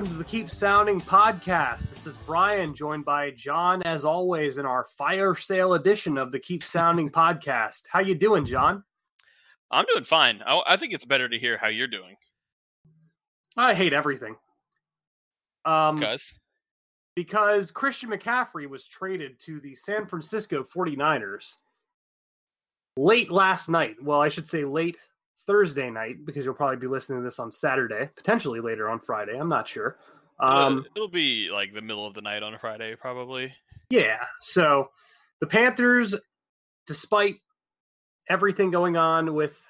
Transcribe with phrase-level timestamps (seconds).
[0.00, 1.90] Welcome to the Keep Sounding podcast.
[1.90, 6.38] This is Brian, joined by John, as always, in our fire sale edition of the
[6.38, 7.82] Keep Sounding podcast.
[7.86, 8.82] How you doing, John?
[9.70, 10.40] I'm doing fine.
[10.46, 12.16] I, I think it's better to hear how you're doing,
[13.58, 14.36] I hate everything.
[15.66, 16.32] Um, because
[17.14, 21.56] because Christian McCaffrey was traded to the San Francisco 49ers
[22.96, 23.96] late last night.
[24.02, 24.96] Well, I should say late
[25.50, 29.36] Thursday night because you'll probably be listening to this on Saturday, potentially later on Friday.
[29.36, 29.98] I'm not sure.
[30.38, 33.52] Um, it'll be like the middle of the night on Friday, probably.
[33.90, 34.20] Yeah.
[34.40, 34.90] So
[35.40, 36.14] the Panthers,
[36.86, 37.34] despite
[38.28, 39.60] everything going on with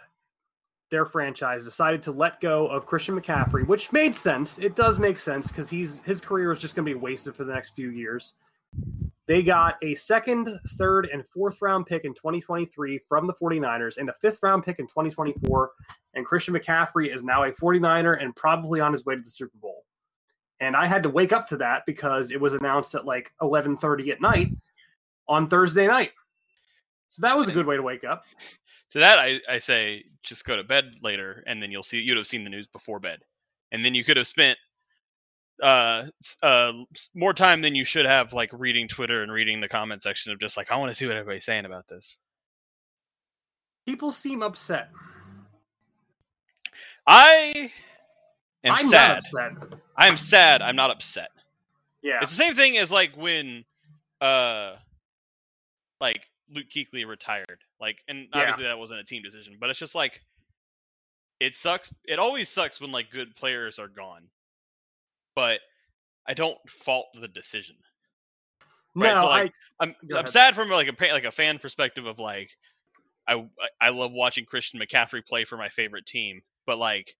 [0.91, 4.59] their franchise, decided to let go of Christian McCaffrey, which made sense.
[4.59, 7.45] It does make sense because he's his career is just going to be wasted for
[7.45, 8.35] the next few years.
[9.31, 14.09] They got a second, third, and fourth round pick in 2023 from the 49ers and
[14.09, 15.71] a fifth round pick in 2024.
[16.15, 19.57] And Christian McCaffrey is now a 49er and probably on his way to the Super
[19.59, 19.85] Bowl.
[20.59, 24.11] And I had to wake up to that because it was announced at like 11:30
[24.11, 24.49] at night
[25.29, 26.11] on Thursday night.
[27.11, 28.25] So that was a good way to wake up.
[28.91, 32.17] To that, I, I say just go to bed later, and then you'll see you'd
[32.17, 33.21] have seen the news before bed,
[33.71, 34.59] and then you could have spent
[35.63, 36.05] uh,
[36.43, 36.73] uh
[37.15, 40.41] more time than you should have like reading Twitter and reading the comment section of
[40.41, 42.17] just like I want to see what everybody's saying about this.
[43.87, 44.91] People seem upset.
[47.07, 47.71] I
[48.65, 49.09] am I'm sad.
[49.09, 49.81] not upset.
[49.97, 50.63] I am sad.
[50.63, 51.29] I'm not upset.
[52.03, 52.19] Yeah.
[52.23, 53.65] It's the same thing as like when
[54.21, 54.77] uh
[56.01, 56.23] like
[56.53, 57.59] Luke Kuechly retired.
[57.81, 58.41] Like and Yeah.
[58.41, 60.23] obviously that wasn't a team decision, but it's just like
[61.41, 61.93] it sucks.
[62.05, 64.25] It always sucks when like good players are gone.
[65.35, 65.61] But
[66.27, 67.77] I don't fault the decision.
[68.95, 70.29] Right, no, so, like, I I'm I'm ahead.
[70.29, 72.51] sad from like a like a fan perspective of like
[73.27, 73.47] I
[73.81, 77.17] I love watching Christian McCaffrey play for my favorite team, but like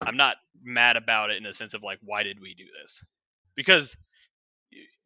[0.00, 3.02] I'm not mad about it in the sense of like why did we do this?
[3.54, 3.96] Because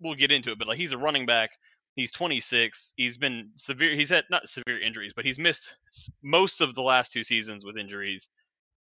[0.00, 1.50] we'll get into it, but like he's a running back.
[1.94, 2.94] He's 26.
[2.96, 3.94] He's been severe.
[3.94, 5.76] He's had not severe injuries, but he's missed
[6.22, 8.28] most of the last two seasons with injuries,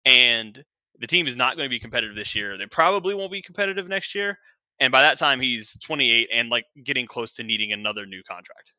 [0.04, 0.65] and
[1.00, 2.59] the team is not going to be competitive this year.
[2.59, 4.38] They probably won't be competitive next year.
[4.81, 8.72] And by that time, he's 28 and like getting close to needing another new contract.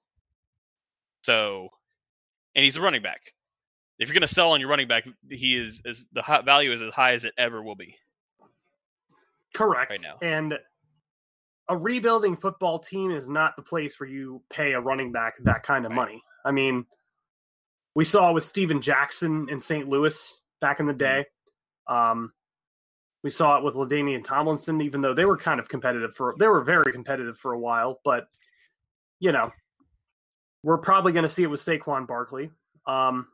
[1.24, 1.70] So,
[2.56, 3.34] and he's a running back.
[4.00, 6.82] If you're going to sell on your running back, he is, is the value is
[6.82, 7.96] as high as it ever will be.
[9.54, 9.92] correct.
[9.92, 10.16] right now.
[10.22, 10.58] And
[11.68, 15.64] a rebuilding football team is not the place where you pay a running back that
[15.64, 15.96] kind of Right.
[15.96, 16.24] money.
[16.46, 16.86] I mean,
[17.96, 19.88] we saw with Steven Jackson in St.
[19.88, 20.98] Louis back in the mm-hmm.
[21.00, 21.26] day.
[21.90, 22.32] Um,
[23.24, 26.48] we saw it with Ladainian Tomlinson, even though they were kind of competitive for they
[26.48, 28.28] were very competitive for a while, but
[29.20, 29.52] you know,
[30.64, 32.50] we're probably going to see it with Saquon Barkley.
[32.88, 33.28] Um,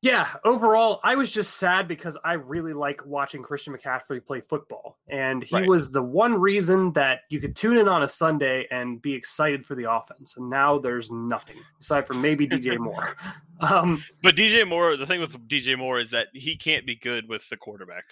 [0.00, 4.98] yeah, overall, I was just sad because I really like watching Christian McCaffrey play football.
[5.08, 5.66] And he Right.
[5.68, 9.66] was the one reason that you could tune in on a Sunday and be excited
[9.66, 10.36] for the offense.
[10.36, 13.16] And now there's nothing aside from maybe DJ Moore.
[13.60, 17.28] Um, But DJ Moore, the thing with DJ Moore is that he can't be good
[17.28, 18.04] with the quarterback.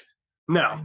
[0.49, 0.81] no.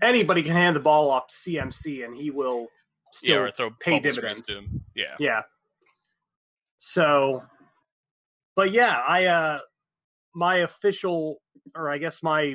[0.00, 2.68] Anybody can hand the ball off to CMC and he will
[3.12, 4.48] still yeah, throw pay dividends.
[4.94, 5.16] Yeah.
[5.18, 5.42] Yeah.
[6.78, 7.42] So,
[8.54, 9.58] but yeah, I uh
[10.38, 11.42] my official
[11.74, 12.54] or I guess my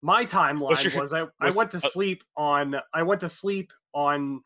[0.00, 3.72] my timeline your- was I I went to uh, sleep on I went to sleep
[3.92, 4.42] on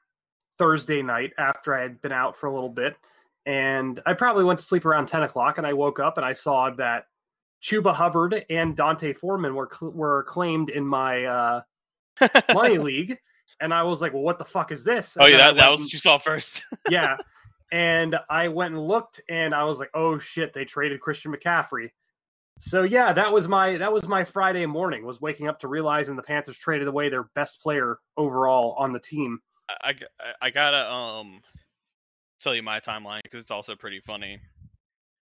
[0.59, 2.97] Thursday night after I had been out for a little bit,
[3.45, 6.33] and I probably went to sleep around ten o'clock, and I woke up and I
[6.33, 7.05] saw that
[7.63, 11.61] Chuba Hubbard and D'Onta Foreman were cl- were claimed in my uh,
[12.55, 13.19] money league,
[13.61, 15.81] and I was like, "Well, what the fuck is this?" oh yeah, that, that was
[15.81, 16.63] and- what you saw first.
[16.91, 17.17] yeah.
[17.73, 21.91] and I went and looked, and I was like, "Oh shit, they traded Christian McCaffrey."
[22.59, 25.05] So yeah, that was my that was my Friday morning.
[25.05, 29.01] Was waking up to realizing the Panthers traded away their best player overall on the
[29.01, 29.41] team.
[29.69, 31.43] I, I, I gotta um
[32.41, 34.41] tell you my timeline because it's also pretty funny.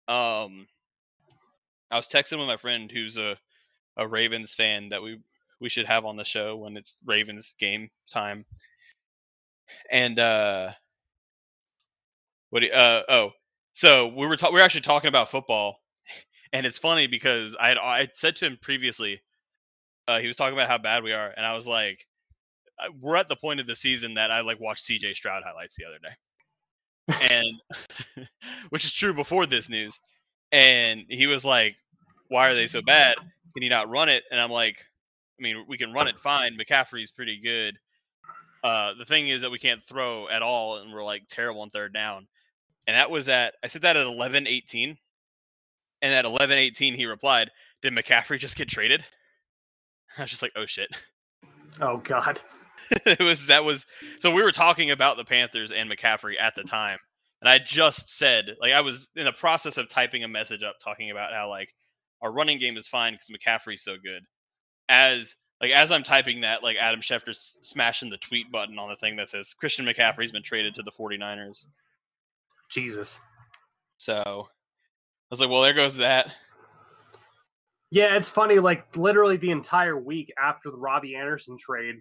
[0.07, 0.67] Um,
[1.91, 3.37] I was texting with my friend who's a
[3.97, 5.19] a Ravens fan that we
[5.59, 8.45] we should have on the show when it's Ravens game time.
[9.91, 10.71] And uh,
[12.49, 12.61] what?
[12.61, 13.31] do Uh oh,
[13.73, 15.80] so we were ta- we were actually talking about football,
[16.53, 19.21] and it's funny because I had I said to him previously,
[20.07, 22.05] uh, he was talking about how bad we are, and I was like,
[22.99, 25.13] we're at the point of the season that I like watched C.J.
[25.13, 27.37] Stroud highlights the other day,
[28.17, 28.27] and
[28.69, 29.99] which is true before this news,
[30.51, 31.75] and he was like,
[32.27, 33.15] why are they so bad?
[33.53, 34.23] Can you not run it?
[34.31, 34.77] And I'm like,
[35.39, 36.57] I mean, we can run it fine.
[36.57, 37.77] McCaffrey's pretty good.
[38.63, 41.69] Uh, the thing is that we can't throw at all, and we're like terrible on
[41.71, 42.27] third down.
[42.87, 44.97] And that was at I said that at 11:18,
[46.01, 47.51] and at 11:18 he replied,
[47.81, 49.03] "Did McCaffrey just get traded?"
[50.17, 50.89] I was just like, "Oh shit."
[51.79, 52.39] Oh God.
[53.05, 53.85] it was that was
[54.19, 56.97] so we were talking about the Panthers and McCaffrey at the time,
[57.41, 60.75] and I just said like I was in the process of typing a message up
[60.83, 61.73] talking about how like
[62.21, 64.23] our running game is fine because McCaffrey's so good.
[64.89, 68.95] As like as I'm typing that, like Adam Schefter's smashing the tweet button on the
[68.95, 71.67] thing that says Christian McCaffrey's been traded to the 49ers.
[72.69, 73.19] Jesus.
[73.97, 74.47] So
[75.31, 76.31] was like, well, there goes that.
[77.89, 78.59] Yeah, it's funny.
[78.59, 81.95] Like literally the entire week after the Robby Anderson trade,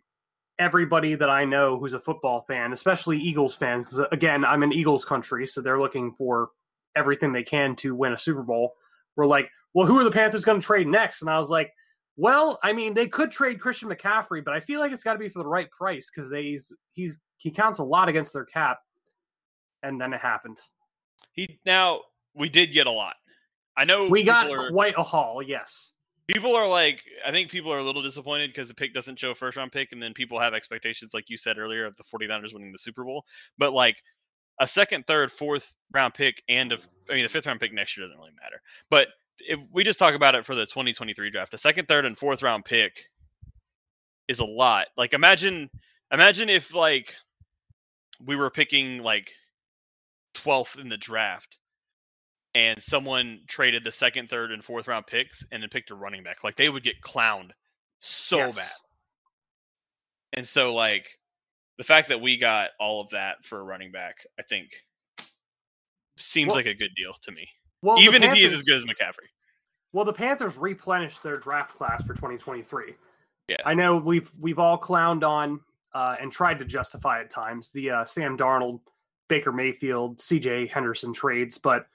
[0.59, 5.05] everybody that I know who's a football fan, especially Eagles fans, again, I'm in Eagles
[5.05, 6.51] country, so they're looking for
[6.97, 8.75] everything they can to win a Super Bowl.
[9.17, 11.23] We're like, well, who are the Panthers going to trade next?
[11.23, 11.73] And I was like,
[12.17, 15.19] well, I mean, they could trade Christian McCaffrey, but I feel like it's got to
[15.19, 18.79] be for the right price because he's he's he counts a lot against their cap.
[19.83, 20.59] And then it happened.
[21.33, 22.01] He now
[22.35, 23.17] we did get a lot.
[23.81, 25.93] I know We got are, quite a haul, yes.
[26.27, 29.33] people are like I think people are a little disappointed because the pick doesn't show
[29.33, 32.53] first round pick and then people have expectations like you said earlier of the 49ers
[32.53, 33.25] winning the Super Bowl.
[33.57, 33.97] But like
[34.61, 36.79] a second, third, fourth round pick and a,
[37.11, 38.61] I mean the fifth round pick next year doesn't really matter.
[38.91, 42.19] But if we just talk about it for the 2023 draft, a second, third and
[42.19, 43.07] fourth round pick
[44.29, 44.89] is a lot.
[44.99, 45.71] Like imagine
[46.13, 47.15] imagine if like
[48.23, 49.33] we were picking like
[50.35, 51.57] 12th in the draft
[52.55, 56.23] and someone traded the second, third, and fourth round picks and then picked a running
[56.23, 56.43] back.
[56.45, 57.51] Like they would get clowned
[58.01, 58.57] so Yes.
[58.57, 58.71] bad.
[60.33, 61.19] And so like
[61.79, 64.71] the fact that we got all of that for a running back, I think
[66.19, 67.49] seems Well- like a good deal to me.
[67.83, 69.29] Well, Even if he is as good as McCaffrey.
[69.93, 72.95] Well, the Panthers replenished their draft class for 2023.
[73.49, 73.57] Yeah.
[73.65, 75.61] I know we've we've all clowned on
[75.95, 78.81] uh, and tried to justify at times the uh, Sam Darnold,
[79.29, 80.67] Baker Mayfield, C.J.
[80.69, 81.87] Henderson trades, but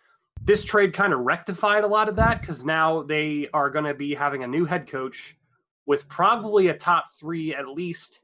[0.44, 3.94] this trade kind of rectified a lot of that because now they are going to
[3.94, 5.38] be having a new head coach
[5.86, 8.22] with probably a top three at least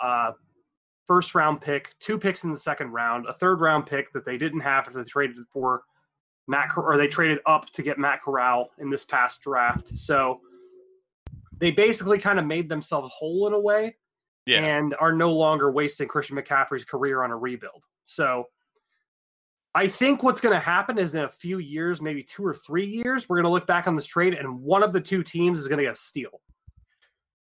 [0.00, 0.32] uh,
[1.06, 4.36] first round pick, two picks in the second round, a third round pick that they
[4.36, 5.82] didn't have after they traded for
[6.46, 9.96] Matt or they traded up to get Matt Corral in this past draft.
[9.96, 10.40] So
[11.58, 13.96] they basically kind of made themselves whole in a way
[14.46, 14.60] Yeah.
[14.64, 17.84] and are no longer wasting Christian McCaffrey's career on a rebuild.
[18.04, 18.44] So
[19.74, 22.86] I think what's going to happen is in a few years, maybe two or three
[22.86, 25.58] years, we're going to look back on this trade and one of the two teams
[25.58, 26.40] is going to get a steal.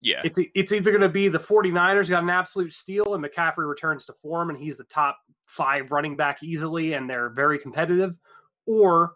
[0.02, 0.22] yeah.
[0.24, 4.06] It's it's either going to be the 49ers got an absolute steal and McCaffrey returns
[4.06, 8.18] to form and he's the top 5 running back easily and they're very competitive
[8.66, 9.14] or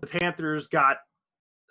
[0.00, 0.98] the Panthers got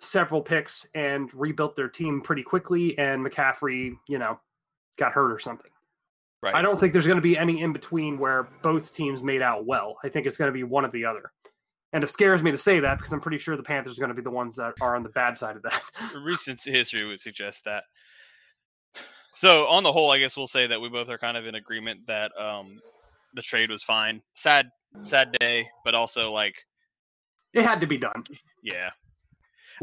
[0.00, 4.38] several picks and rebuilt their team pretty quickly and McCaffrey, you know,
[4.96, 5.70] got hurt or something.
[6.42, 6.54] Right.
[6.54, 9.64] I don't think there's going to be any in between where both teams made out
[9.64, 9.96] well.
[10.02, 11.30] I think it's going to be one or the other.
[11.92, 14.14] And it scares me to say that because I'm pretty sure the Panthers are going
[14.14, 15.82] to be the ones that are on the bad side of that.
[16.24, 17.84] recent history would suggest that.
[19.34, 21.54] So on the whole, I guess we'll say that we both are kind of in
[21.54, 22.80] agreement that um,
[23.34, 24.20] the trade was fine.
[24.34, 24.68] Sad,
[25.04, 26.56] sad day, but also like,
[27.52, 28.24] it had to be done.
[28.62, 28.90] yeah.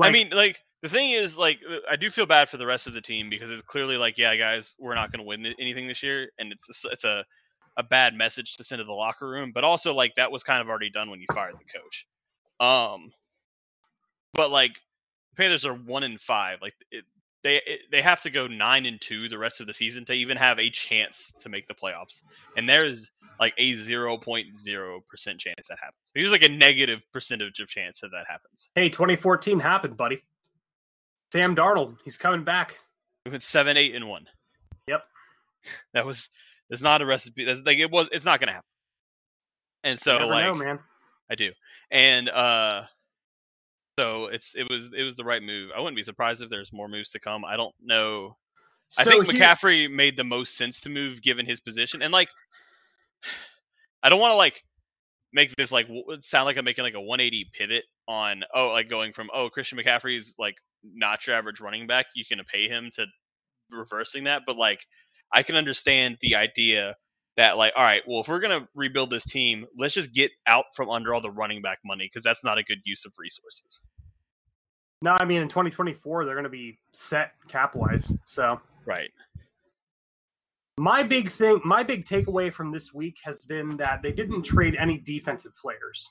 [0.02, 2.88] I mean, like the thing is, like, uh, I do feel bad for the rest
[2.88, 5.88] of the team because it's clearly like, yeah, guys, we're not going to win anything
[5.88, 7.26] this year, and it's a, it's a
[7.78, 9.52] a bad message to send to the locker room.
[9.54, 12.08] But also, like, that was kind of already done when you fired the coach.
[12.60, 13.12] Um,
[14.34, 14.78] but like,
[15.38, 16.60] Panthers are one in five.
[16.62, 17.06] Like, it,
[17.44, 20.14] they it, they have to go nine and two the rest of the season to
[20.14, 22.24] even have a chance to make the playoffs,
[22.58, 26.12] and there is like a zero point zero percent chance that happens.
[26.14, 28.70] There's like a negative percentage of chance that that happens.
[28.76, 30.22] hey, 2014 happened, buddy.
[31.32, 32.76] Sam Darnold, he's coming back.
[33.26, 34.26] We went seven, eight, and one.
[34.88, 35.04] Yep.
[35.94, 36.30] That was.
[36.70, 37.44] It's not a recipe.
[37.46, 38.08] That's like it was.
[38.12, 38.66] It's not gonna happen.
[39.84, 40.80] And so like know, man.
[41.30, 41.52] I do.
[41.92, 42.84] And uh
[44.00, 45.72] so it's it was it was the right move.
[45.76, 47.44] I wouldn't be surprised if there's more moves to come.
[47.44, 48.38] I don't know.
[48.98, 52.02] I think here- McCaffrey made the most sense to move given his position.
[52.02, 52.30] And like
[54.04, 54.64] I don't want to like
[55.34, 55.88] make this like
[56.22, 59.78] sound like I'm making like a 180 pivot on oh like going from oh Christian
[59.78, 63.06] McCaffrey's like not your average running back, you can pay him to
[63.72, 64.80] reversing that, but like
[65.34, 66.96] I can understand the idea
[67.38, 70.32] that like all right, well if we're going to rebuild this team, let's just get
[70.48, 73.14] out from under all the running back money because that's not a good use of
[73.18, 73.82] resources.
[75.02, 78.12] No, I mean in 2024 they're going to be set cap wise.
[78.26, 79.12] So Right.
[80.78, 84.76] my big thing, my big takeaway from this week has been that they didn't trade
[84.76, 86.10] any defensive players.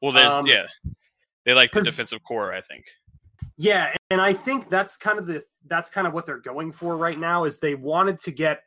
[0.00, 0.66] Well there's Um, yeah.
[1.44, 2.84] They like the defensive core, I think.
[3.56, 6.96] Yeah, and I think that's kind of the that's kind of what they're going for
[6.96, 8.62] right now is they wanted to get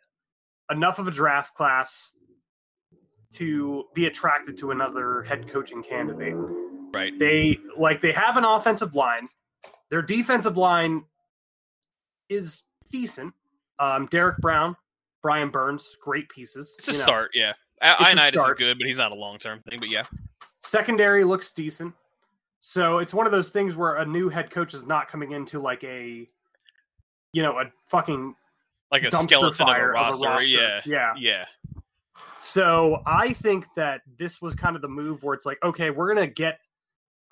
[0.72, 2.12] enough of a draft class
[3.34, 6.36] to be attracted to another head coaching candidate.
[6.94, 7.17] Right.
[7.20, 9.27] They like they have an offensive line.
[9.89, 11.03] Their defensive line
[12.29, 13.34] is decent.
[13.79, 14.75] Um, Derrick Brown,
[15.22, 16.75] Brian Burns, great pieces.
[16.79, 17.03] It's a you know.
[17.03, 17.53] start, yeah.
[17.82, 19.79] a Ioannidis is good, but he's not a long term thing.
[19.79, 20.03] But yeah,
[20.63, 21.94] Secondary looks decent.
[22.70, 25.58] So it's one of those things where a new head coach is not coming into
[25.58, 26.28] like a,
[27.32, 28.36] you know, a fucking
[28.92, 30.42] like a skeleton of a, fire roster.
[30.42, 31.14] Yeah, yeah.
[31.18, 31.46] yeah,
[32.42, 36.14] So I think that this was kind of the move where it's like, okay, we're
[36.14, 36.60] gonna get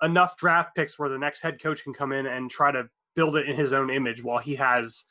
[0.00, 3.36] enough draft picks where the next head coach can come in and try to build
[3.36, 5.04] it in his own image while he has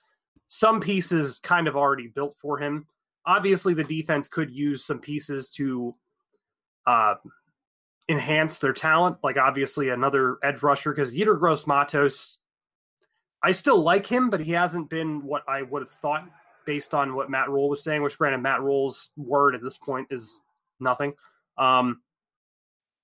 [0.48, 2.88] some pieces kind of already built for him.
[3.28, 5.94] Obviously, the defense could use some pieces to
[6.88, 7.14] uh,
[8.10, 12.40] enhance their talent, like obviously another edge rusher because Yetur Gross-Matos.
[13.44, 16.28] I still like him, but he hasn't been what I would have thought
[16.66, 20.08] based on what Matt Rhule was saying, which granted Matt Rhule's word at this point
[20.10, 20.42] is
[20.80, 21.14] nothing.
[21.58, 22.02] Um,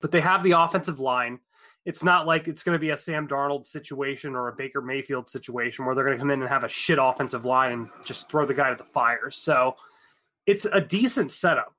[0.00, 1.38] but they have the offensive line.
[1.84, 5.28] It's not like it's going to be a Sam Darnold situation or a Baker Mayfield
[5.28, 8.28] situation where they're going to come in and have a shit offensive line and just
[8.28, 9.30] throw the guy to the fire.
[9.30, 9.76] So
[10.46, 11.74] it's a decent setup.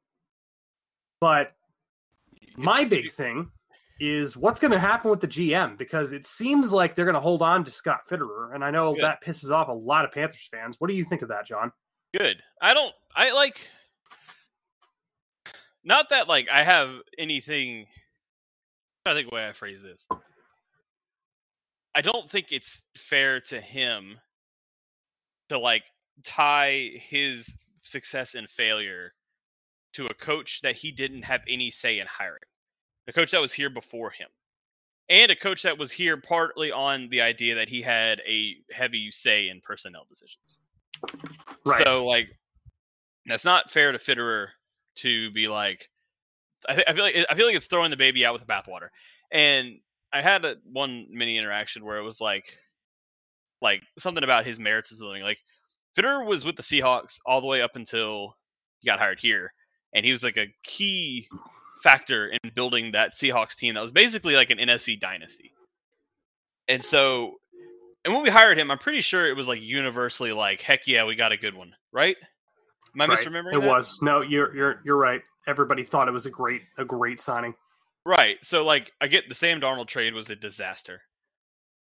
[1.21, 1.53] But
[2.57, 3.49] my big thing
[3.99, 7.21] is what's going to happen with the GM because it seems like they're going to
[7.21, 9.03] hold on to Scott Fitterer, and I know Good.
[9.03, 10.75] that pisses off a lot of Panthers fans.
[10.79, 11.71] What do you think of that, John?
[12.15, 12.41] good.
[12.61, 12.93] I don't.
[13.15, 13.67] I like.
[15.83, 17.87] Not that like I have anything.
[19.05, 20.07] I think the way I phrase this.
[21.95, 24.17] I don't think it's fair to him
[25.49, 25.83] to like
[26.23, 29.11] tie his success and failure
[29.93, 32.41] to a coach that he didn't have any say in hiring.
[33.05, 34.29] The coach that was here before him.
[35.09, 39.11] And a coach that was here partly on the idea that he had a heavy
[39.11, 40.59] say in personnel decisions.
[41.65, 41.83] Right.
[41.83, 42.29] So like
[43.25, 44.47] that's not fair to Fitterer
[44.95, 45.89] to be like
[46.67, 48.51] I, th- I feel like I feel like it's throwing the baby out with the
[48.51, 48.89] bathwater.
[49.31, 49.79] And
[50.13, 52.57] I had a, one mini interaction where it was like
[53.61, 55.21] like something about his merits or something.
[55.21, 55.39] Like
[55.97, 58.37] Fitterer was with the Seahawks all the way up until
[58.79, 59.53] he got hired here,
[59.93, 61.27] and he was like a key
[61.83, 65.51] factor in building that Seahawks team that was basically like an NFC dynasty.
[66.67, 67.33] And so,
[68.05, 71.05] and when we hired him, I'm pretty sure it was like universally like, heck yeah,
[71.05, 72.15] we got a good one, right?
[72.95, 73.19] Am I Right.
[73.27, 73.53] misremembering?
[73.55, 73.67] It that?
[73.67, 73.99] was.
[74.01, 75.21] No, you're you're you're right.
[75.47, 77.53] Everybody thought it was a great a great signing.
[78.05, 78.37] Right.
[78.43, 81.01] So like I get the Sam Darnold trade was a disaster.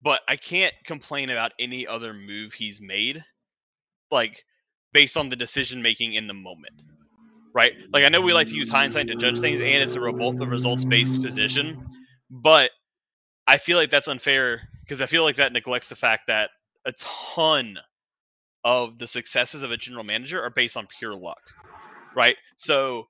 [0.01, 3.23] But I can't complain about any other move he's made
[4.11, 4.43] like
[4.91, 6.73] based on the decision making in the moment.
[7.53, 7.73] Right?
[7.91, 10.85] Like I know we like to use hindsight to judge things and it's a, results
[10.85, 11.85] based position,
[12.29, 12.71] but
[13.47, 16.49] I feel like that's unfair because I feel like that neglects the fact that
[16.85, 17.77] a ton
[18.63, 21.41] of the successes of a general manager are based on pure luck.
[22.15, 22.37] Right?
[22.57, 23.07] So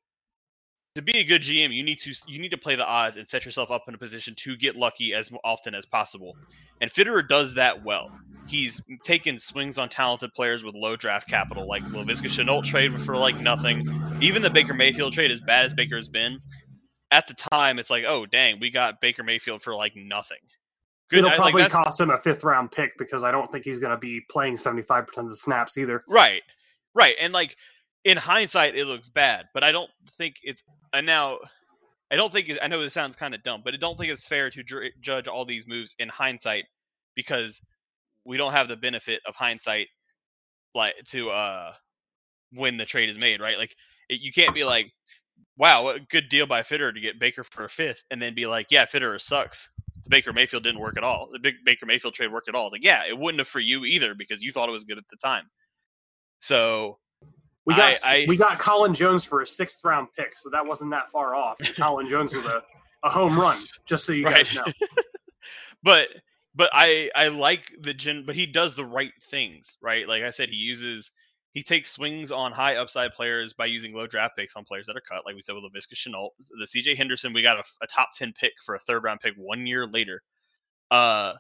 [0.96, 3.28] to be a good GM, you need to you need to play the odds and
[3.28, 6.36] set yourself up in a position to get lucky as often as possible.
[6.82, 8.12] And Fitterer does that well.
[8.48, 13.18] He's taken swings on talented players with low draft capital, like Laviska Shenault trade for
[13.18, 13.84] like nothing.
[14.22, 16.40] Even the Baker Mayfield trade, as bad as Baker has been,
[17.12, 20.38] at the time it's like, oh dang, we got Baker Mayfield for like nothing.
[21.10, 23.66] Good, It'll I- like, probably cost him a fifth round pick because I don't think
[23.66, 26.04] he's going to be playing seventy five percent of the snaps either.
[26.08, 26.42] Right.
[26.94, 27.16] Right.
[27.20, 27.56] And like
[28.06, 31.40] in hindsight it looks bad, but I don't think it's and now
[32.12, 34.12] I don't think it, I know this sounds kind of dumb, but I don't think
[34.12, 34.64] it's fair to
[35.02, 36.66] judge all these moves in hindsight
[37.16, 37.62] because
[38.26, 39.88] we don't have the benefit of hindsight
[40.76, 41.74] like to uh
[42.54, 43.58] when the trade is made, right?
[43.58, 43.76] Like
[44.10, 44.92] it, you can't be like
[45.58, 48.36] wow, what a good deal by Fitter to get Baker for a fifth and then
[48.36, 49.72] be like, yeah, Fitter sucks.
[50.04, 51.30] The Baker Mayfield didn't work at all.
[51.32, 52.70] The big Baker Mayfield trade worked at all.
[52.72, 55.08] Like, yeah, it wouldn't have for you either because you thought it was good at
[55.10, 55.46] the time.
[56.40, 57.00] So
[57.66, 60.66] We got I- I- we got Colin Jones for a sixth round pick, so that
[60.66, 61.58] wasn't that far off.
[61.78, 62.64] Colin Jones was a,
[63.04, 64.46] a home run, just so you Right.
[64.46, 64.66] guys know.
[65.84, 66.10] but
[66.56, 70.08] but I I like the gen, but he does the right things, right?
[70.08, 71.12] Like I said, he uses
[71.54, 74.98] he takes swings on high upside players by using low draft picks on players that
[74.98, 76.30] are cut, like we said with Laviska Shenault.
[76.60, 79.36] The CJ Henderson, we got a, a top ten pick for a third round pick
[79.38, 80.22] one year later.
[80.92, 81.34] Uh,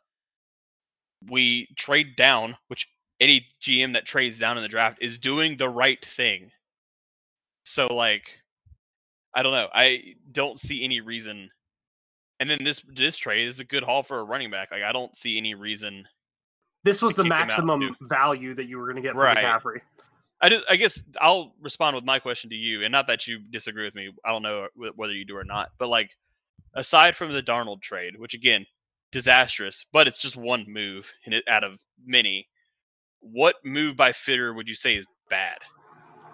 [1.29, 2.87] we trade down, which
[3.23, 6.51] any GM that trades down in the draft is doing the right thing.
[7.65, 8.39] So like,
[9.33, 9.69] I don't know.
[9.73, 11.49] I don't see any reason.
[12.39, 14.71] And then this this trade is a good haul for a running back.
[14.71, 16.05] Like I don't see any reason.
[16.83, 19.21] This was the kick him out, maximum value that you were going to get from
[19.21, 19.37] Right.
[19.37, 19.79] McCaffrey.
[20.41, 23.39] I just, I guess I'll respond with my question to you, and not that you
[23.39, 24.11] disagree with me.
[24.25, 26.09] I don't know whether you do or not, but like,
[26.75, 28.65] aside from the Darnold trade, which again,
[29.13, 32.49] disastrous, but it's just one move in it out of many.
[33.23, 35.57] What move by Fitter would you say is bad,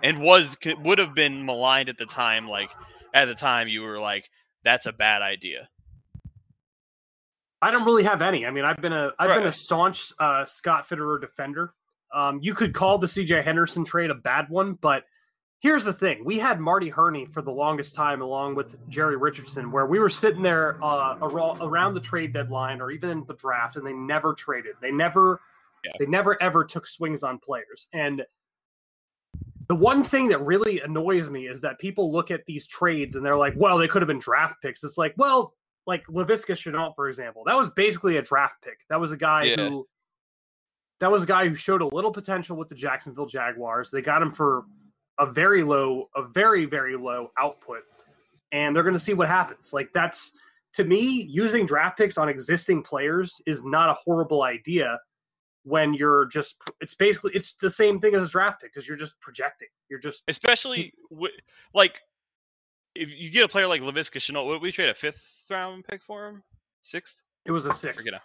[0.04, 2.48] and was would have been maligned at the time?
[2.48, 2.72] Like
[3.14, 4.30] at the time, you were like,
[4.64, 5.70] "That's a bad idea."
[7.62, 8.46] I don't really have any.
[8.46, 11.74] I mean, I've been a I've been a staunch uh, Scott Fitterer defender.
[12.14, 15.04] Um, you could call the CJ Henderson trade a bad one, but
[15.60, 19.72] here's the thing: we had Marty Hurney for the longest time, along with Jerry Richardson,
[19.72, 23.76] where we were sitting there uh, around the trade deadline or even in the draft,
[23.76, 24.76] and they never traded.
[24.82, 25.42] They never,
[25.86, 25.92] Yeah.
[26.00, 27.88] they never ever took swings on players.
[27.94, 28.24] And
[29.68, 33.26] the one thing that really annoys me is that people look at these trades and
[33.26, 35.54] they're like, "Well, they could have been draft picks." It's like, well,
[35.86, 38.80] like Laviska Shenault, for example, that was basically a draft pick.
[38.90, 39.70] That was a guy Yeah.
[39.70, 39.88] who
[41.00, 43.90] that was a guy who showed a little potential with the Jacksonville Jaguars.
[43.90, 44.64] They got him for
[45.18, 47.84] a very low, a very, very low output.
[48.52, 49.72] And they're gonna see what happens.
[49.72, 50.34] Like that's
[50.74, 55.00] to me, using draft picks on existing players is not a horrible idea
[55.70, 58.98] when you're just it's basically it's the same thing as a draft pick because you're
[58.98, 59.68] just projecting.
[59.90, 61.32] You're just especially wi-
[61.74, 62.02] like
[62.96, 66.02] if you get a player like Laviska Shenault, what we trade a fifth round pick
[66.02, 66.44] for him,
[66.82, 67.18] sixth.
[67.46, 67.96] it was a six.
[67.96, 68.22] forget now.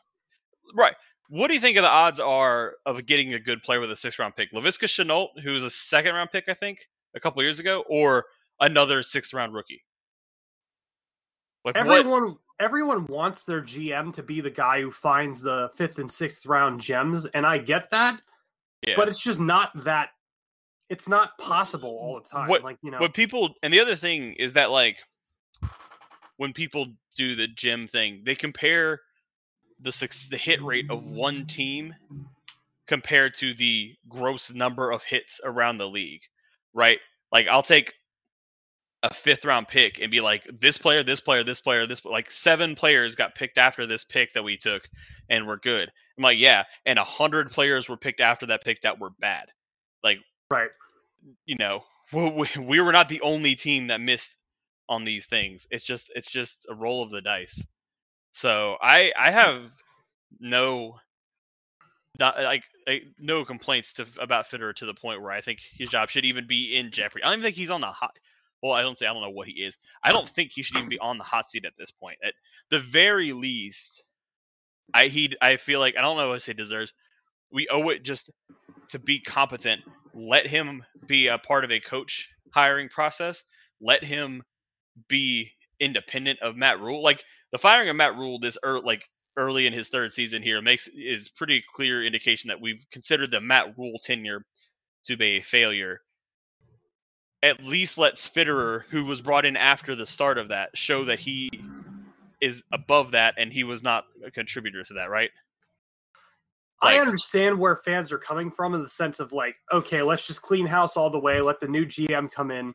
[0.74, 0.94] Right.
[1.28, 3.96] What do you think of the odds are of getting a good player with a
[3.96, 4.52] sixth round pick?
[4.52, 6.78] Laviska Shenault, who was a second round pick, I think,
[7.14, 8.24] a couple years ago, or
[8.60, 9.82] another sixth round rookie?
[11.64, 12.38] Like what?
[12.60, 16.80] Everyone wants their GM to be the guy who finds the fifth and sixth round
[16.80, 18.20] gems, and I get that,
[18.86, 18.94] Yeah.
[18.96, 20.10] but it's just not that
[20.90, 22.48] it's not possible all the time.
[22.48, 25.02] What- like, you know, What people and the other thing is that like
[26.36, 29.00] when people do the gym thing, they compare
[29.80, 31.94] the suc- the hit rate of one team
[32.86, 36.22] compared to the gross number of hits around the league,
[36.74, 37.00] right?
[37.32, 37.94] Like I'll take
[39.04, 42.30] a fifth round pick and be like this player, this player, this player, this like
[42.30, 44.88] seven players got picked after this pick that we took
[45.28, 45.92] and we're good.
[46.16, 49.48] I'm like, yeah, and a hundred players were picked after that pick that were bad.
[50.02, 50.70] Like right.
[51.44, 54.36] you know, we, we were not the only team that missed
[54.88, 55.66] on these things.
[55.70, 57.62] It's just it's just a roll of the dice.
[58.32, 59.70] So I I have
[60.40, 60.96] no
[62.18, 65.90] not like like, no complaints to about Fitterer to the point where I think his
[65.90, 67.22] job should even be in jeopardy.
[67.22, 68.18] I don't even think he's on the hot.
[68.64, 69.76] Well, I don't say I don't know what he is.
[70.02, 72.16] I don't think he should even be on the hot seat at this point.
[72.24, 72.32] At
[72.70, 74.02] the very least,
[74.94, 76.94] I he I feel like I don't know what I say deserves.
[77.52, 78.30] We owe it just
[78.88, 79.82] to be competent.
[80.14, 83.42] Let him be a part of a coach hiring process.
[83.82, 84.42] Let him
[85.08, 87.02] be independent of Matt Rhule.
[87.02, 87.22] Like
[87.52, 89.04] the firing of Matt Rhule this early, like
[89.36, 93.42] early in his third season here makes is pretty clear indication that we've considered the
[93.42, 94.42] Matt Rhule tenure
[95.04, 96.00] to be a failure.
[97.44, 101.20] At least let's Fitterer, who was brought in after the start of that, show that
[101.20, 101.50] he
[102.40, 105.30] is above that and he was not a contributor to that, right?
[106.82, 110.42] I understand where fans are coming from in the sense of like, okay, let's just
[110.42, 112.74] clean house all the way, let the new GM come in,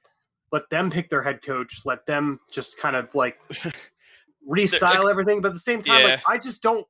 [0.52, 3.40] let them pick their head coach, let them just kind of like
[4.50, 5.42] restyle everything.
[5.42, 6.86] But at the same time, like, I just don't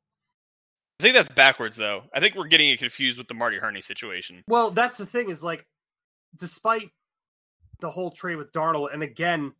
[1.00, 2.04] I think that's backwards though.
[2.14, 4.44] I think we're getting it confused with the Marty Hurney situation.
[4.48, 5.66] Well, that's the thing is like,
[6.38, 6.90] despite
[7.80, 9.54] the whole trade with Darnold, and again,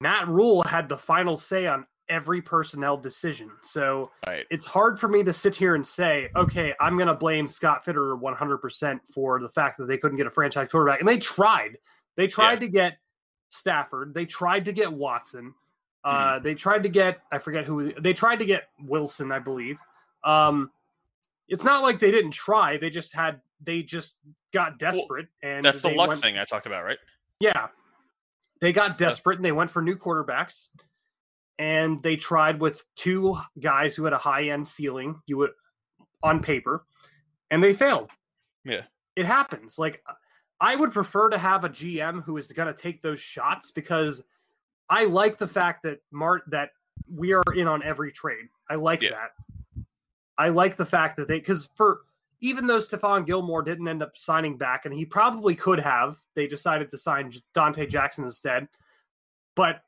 [0.00, 3.50] Matt Rhule had the final say on every personnel decision.
[3.62, 4.44] So Right.
[4.50, 7.84] it's hard for me to sit here and say, okay, I'm going to blame Scott
[7.84, 10.98] Fitterer 100% for the fact that they couldn't get a franchise quarterback.
[11.00, 11.78] And they tried.
[12.16, 12.58] They tried Yeah.
[12.60, 12.98] to get
[13.50, 14.12] Stafford.
[14.14, 15.54] They tried to get Watson.
[16.02, 16.44] Uh, Mm-hmm.
[16.44, 19.78] They tried to get, I forget who, they tried to get Wilson, I believe.
[20.24, 20.70] Um,
[21.46, 22.76] it's not like they didn't try.
[22.78, 24.16] They just had, they just
[24.52, 25.28] got desperate.
[25.42, 26.98] and That's the luck went- thing I talked about, right?
[27.40, 27.68] yeah.
[28.60, 30.68] They got desperate and they went for new quarterbacks.
[31.58, 35.50] And they tried with two guys who had a high end ceiling, you would
[36.22, 36.84] on paper,
[37.50, 38.10] and they failed.
[38.64, 38.82] Yeah.
[39.16, 39.78] It happens.
[39.78, 40.02] Like
[40.60, 44.22] I would prefer to have a GM who is going to take those shots because
[44.88, 46.70] I like the fact that Mart that
[47.10, 48.46] we are in on every trade.
[48.68, 49.10] I like Yeah.
[49.12, 49.84] that.
[50.38, 52.00] I like the fact that they because for
[52.40, 56.46] even though Stephon Gilmore didn't end up signing back, and he probably could have, they
[56.46, 58.66] decided to sign Donte Jackson instead.
[59.56, 59.82] But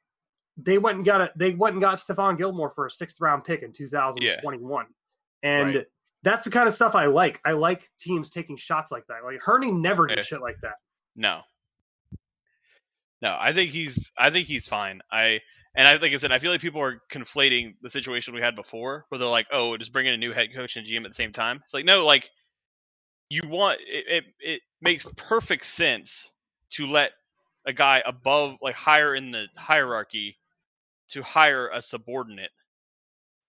[0.56, 3.44] they went and got a they went and got Stephon Gilmore for a sixth round
[3.44, 4.86] pick in 2021.
[5.42, 5.86] And Right.
[6.22, 7.40] that's the kind of stuff I like.
[7.44, 9.24] I like teams taking shots like that.
[9.24, 10.22] Like Hurney never did Yeah.
[10.24, 10.74] shit like that.
[11.16, 11.40] No.
[13.22, 15.00] No, I think he's I think he's fine.
[15.10, 15.40] I
[15.74, 18.56] and I like I said, I feel like people are conflating the situation we had
[18.56, 21.10] before, where they're like, "Oh, just bring in a new head coach and GM at
[21.10, 22.28] the same time." It's like, no, like
[23.33, 24.07] you want it.
[24.09, 26.31] It, it makes perfect sense
[26.73, 27.12] to let
[27.66, 30.38] a guy above, like higher in the hierarchy,
[31.11, 32.53] to hire a subordinate.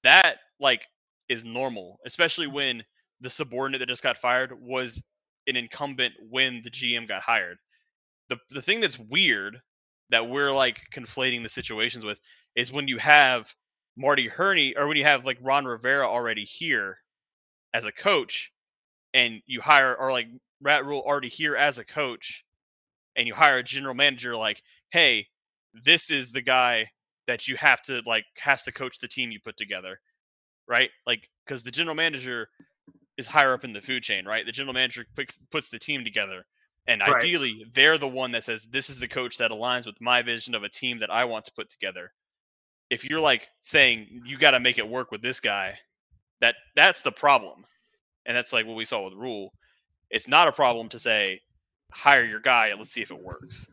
[0.04, 0.84] That like
[1.30, 2.84] is normal, especially when
[3.22, 5.04] the subordinate that just got fired was
[5.48, 7.58] an incumbent when the GM got hired
[8.30, 9.62] the the thing that's weird
[10.12, 12.19] that we're like conflating the situations with
[12.56, 13.54] is when you have
[13.98, 17.00] Marty Hurney or when you have like Ron Rivera already here
[17.74, 18.52] as a coach
[19.13, 20.28] and you hire or like
[20.62, 22.45] Matt Rhule already here as a coach
[23.15, 25.28] and you hire a general manager like hey
[25.86, 26.89] this is the guy
[27.28, 29.99] that you have to like has to coach the team you put together
[30.67, 32.49] right like because the general manager
[33.17, 36.04] is higher up in the food chain right the general manager puts, puts the team
[36.04, 36.45] together
[36.88, 37.15] and Right.
[37.15, 40.54] ideally, they're the one that says, This is the coach that aligns with my vision
[40.56, 42.12] of a team that I want to put together.
[42.89, 45.80] If you're like saying you got to make it work with this guy,
[46.41, 47.65] that that's the problem.
[48.25, 49.53] And that's like what we saw with Rhule.
[50.09, 51.41] It's not a problem to say,
[51.91, 53.67] hire your guy and let's see if it works.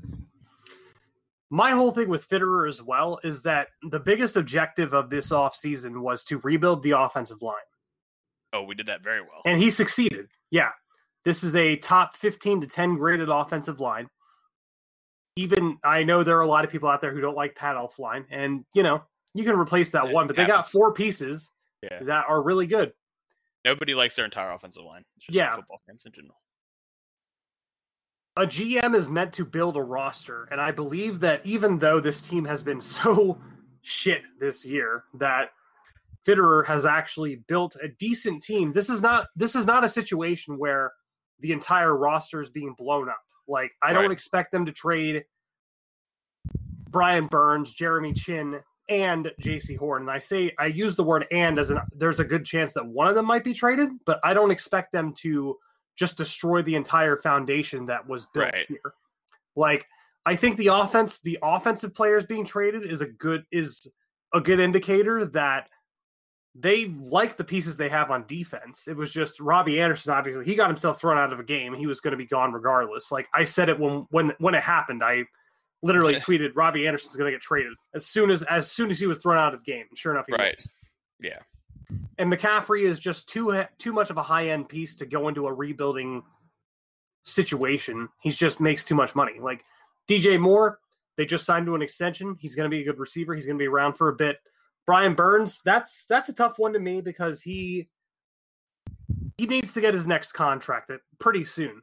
[1.50, 6.00] My whole thing with Fitterer as well is that the biggest objective of this offseason
[6.00, 7.56] was to rebuild the offensive line.
[8.52, 9.42] Oh, we did that very well.
[9.46, 10.28] And he succeeded.
[10.50, 10.70] Yeah.
[11.24, 14.08] This is a top 15 to 10 graded offensive line.
[15.36, 17.76] Even I know there are a lot of people out there who don't like Pat
[17.76, 21.50] Elflein, and you know, you can replace that It one, but they got four pieces
[21.82, 22.02] Yeah.
[22.02, 22.92] that are really good.
[23.64, 25.04] Nobody likes their entire offensive line.
[25.16, 25.54] It's just Yeah.
[25.56, 26.36] football fans in general.
[28.36, 32.26] a GM is meant to build a roster, and I believe that even though this
[32.26, 33.38] team has been so
[33.82, 35.50] shit this year, that
[36.26, 38.72] Fitterer has actually built a decent team.
[38.72, 40.92] This is not this is not a situation where
[41.40, 43.20] the entire roster is being blown up.
[43.48, 45.24] Like I don't expect them to trade
[46.90, 50.02] Brian Burns, Jeremy Chinn, and Jaycee Horn.
[50.02, 52.86] And I say I use the word and as an there's a good chance that
[52.86, 55.56] one of them might be traded, but I don't expect them to
[55.96, 58.66] just destroy the entire foundation that was built Right.
[58.66, 58.94] here.
[59.56, 59.86] Like
[60.26, 63.90] I think the offense, the offensive players being traded is a good is
[64.34, 65.68] a good indicator that
[66.54, 68.88] they like the pieces they have on defense.
[68.88, 70.12] It was just Robby Anderson.
[70.12, 71.74] Obviously, he got himself thrown out of a game.
[71.74, 73.12] He was going to be gone regardless.
[73.12, 75.02] Like I said it when when when it happened.
[75.04, 75.24] I
[75.82, 79.06] literally tweeted Robby Anderson's going to get traded as soon as as soon as he
[79.06, 79.86] was thrown out of the game.
[79.88, 80.56] And sure enough, he Right.
[80.56, 80.70] was.
[81.20, 81.38] Yeah.
[82.18, 85.46] And McCaffrey is just too too much of a high end piece to go into
[85.46, 86.22] a rebuilding
[87.22, 88.08] situation.
[88.20, 89.40] He just makes too much money.
[89.40, 89.64] Like
[90.08, 90.78] DJ Moore,
[91.16, 92.36] they just signed to an extension.
[92.38, 93.34] He's going to be a good receiver.
[93.34, 94.38] He's going to be around for a bit.
[94.86, 97.88] Brian Burns, that's that's a tough one to me because he
[99.36, 101.82] he needs to get his next contract pretty soon.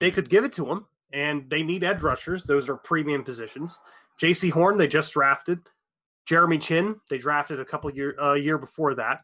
[0.00, 2.44] They could give it to him, and they need edge rushers.
[2.44, 3.78] Those are premium positions.
[4.20, 5.60] Jaycee Horn, they just drafted.
[6.26, 9.20] Jeremy Chinn, they drafted a couple year a year before that.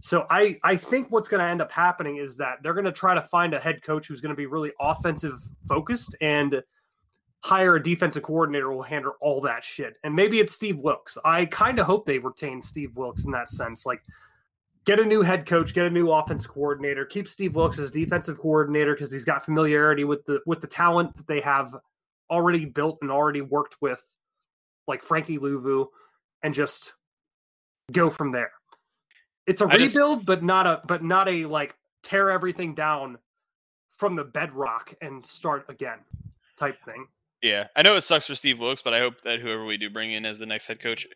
[0.00, 2.92] So I I think what's going to end up happening is that they're going to
[2.92, 6.62] try to find a head coach who's going to be really offensive focused and
[7.40, 9.94] hire a defensive coordinator who will handle all that shit.
[10.04, 11.16] And maybe it's Steve Wilks.
[11.24, 13.86] I kind of hope they retain Steve Wilks in that sense.
[13.86, 14.02] Like
[14.88, 18.38] get a new head coach, get a new offense coordinator, keep Steve Wilks as defensive
[18.38, 21.76] coordinator because he's got familiarity with the with the talent that they have
[22.30, 24.02] already built and already worked with,
[24.86, 25.88] like Frankie Luvu,
[26.42, 26.94] and just
[27.92, 28.50] go from there.
[29.46, 33.18] It's a I just- rebuild, but not a but not a like tear everything down
[33.98, 35.98] from the bedrock and start again
[36.56, 37.06] type thing.
[37.42, 39.90] Yeah, I know it sucks for Steve Wilks, but I hope that whoever we do
[39.90, 41.06] bring in as the next head coach,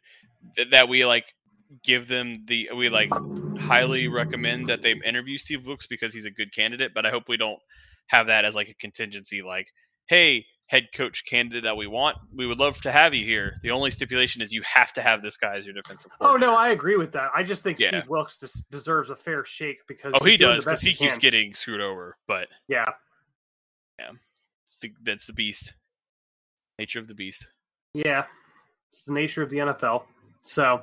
[0.70, 1.34] that we like
[1.82, 3.10] give them the we like
[3.58, 6.92] highly recommend that they interview Steve Wilks because he's a good candidate.
[6.94, 7.60] But I hope we don't
[8.08, 9.42] have that as like a contingency.
[9.42, 9.68] Like,
[10.06, 13.58] hey, head coach candidate that we want, we would love to have you here.
[13.62, 16.10] The only stipulation is you have to have this guy as your defensive.
[16.20, 16.56] Oh no.
[16.56, 17.30] I agree with that.
[17.34, 17.88] I just think Yeah.
[17.88, 21.18] Steve Wilks just deserves a fair shake because Oh, he does because best he keeps
[21.18, 22.16] getting screwed over.
[22.26, 22.84] But yeah.
[23.98, 24.12] Yeah.
[24.66, 25.74] It's the, that's the beast,
[26.78, 27.46] nature of the beast.
[27.92, 28.24] Yeah,
[28.90, 30.04] it's the nature of the NFL.
[30.40, 30.82] So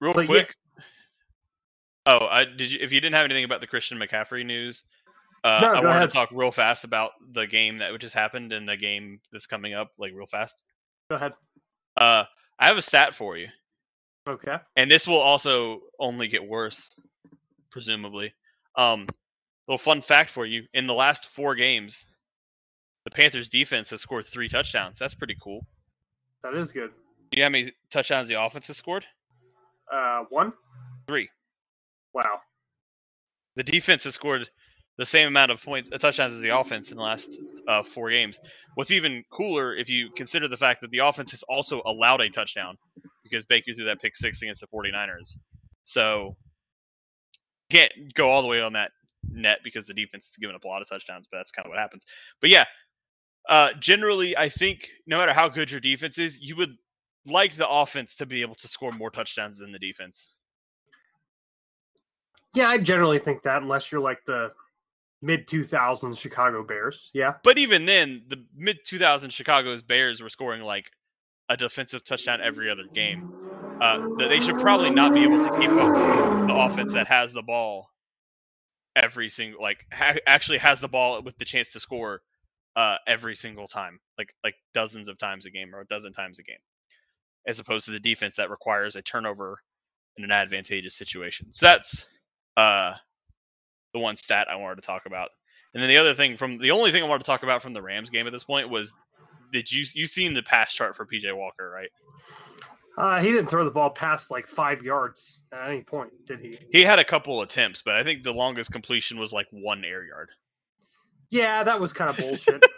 [0.00, 0.54] Real But quick.
[2.06, 4.84] Oh, I did you if you didn't have anything about the Christian McCaffrey news,
[5.42, 6.10] uh, No, I wanted ahead.
[6.10, 9.74] to talk real fast about the game that just happened and the game that's coming
[9.74, 10.54] up, like real fast.
[11.10, 11.32] Go ahead.
[11.96, 12.24] Uh,
[12.58, 13.48] I have a stat for you,
[14.28, 14.56] Okay.
[14.76, 16.94] and this will also only get worse,
[17.70, 18.34] presumably.
[18.76, 19.06] Um,
[19.66, 22.04] little fun fact for you: in the last four games,
[23.04, 24.98] the Panthers' defense has scored three touchdowns.
[24.98, 25.66] That's pretty cool.
[26.42, 26.90] That is good.
[27.32, 29.06] Do You know how many touchdowns the offense has scored?
[29.92, 30.52] Uh, one.
[31.08, 31.28] Three.
[32.14, 32.40] Wow.
[33.56, 34.48] The defense has scored
[34.98, 37.36] the same amount of points, uh, touchdowns as the offense in the last
[37.68, 38.40] uh, four games.
[38.74, 42.30] What's even cooler if you consider the fact that the offense has also allowed a
[42.30, 42.76] touchdown
[43.22, 45.38] because Baker threw that pick six against the 49ers.
[45.84, 46.36] So
[47.70, 48.92] can't go all the way on that
[49.30, 51.70] net because the defense has given up a lot of touchdowns, but that's kind of
[51.70, 52.04] what happens.
[52.40, 52.64] But yeah,
[53.48, 56.76] uh, generally, I think no matter how good your defense is, you would
[57.26, 60.30] like the offense to be able to score more touchdowns than the defense.
[62.54, 64.52] Yeah, I generally think that unless you're like the
[65.22, 67.10] mid 2000s Chicago Bears.
[67.12, 67.34] Yeah.
[67.42, 70.90] But even then, the mid 2000s Chicago's Bears were scoring like
[71.48, 73.32] a defensive touchdown every other game.
[73.80, 77.06] Uh, that they should probably not be able to keep up with the offense that
[77.06, 77.90] has the ball
[78.96, 82.22] every single like ha- actually has the ball with the chance to score
[82.74, 86.38] uh, every single time, like like dozens of times a game or a dozen times
[86.38, 86.58] a game,
[87.46, 89.60] as opposed to the defense that requires a turnover
[90.16, 91.48] in an advantageous situation.
[91.52, 92.06] So that's
[92.56, 92.94] uh,
[93.92, 95.30] the one stat I wanted to talk about.
[95.74, 97.74] And then the other thing from the only thing I wanted to talk about from
[97.74, 98.92] the Rams game at this point was
[99.52, 101.90] did you you seen the pass chart for PJ Walker, right?
[102.98, 106.58] Uh, he didn't throw the ball past like five yards at any point, did he?
[106.72, 110.02] He had a couple attempts, but I think the longest completion was like one air
[110.02, 110.30] yard.
[111.28, 112.64] Yeah, that was kind of bullshit.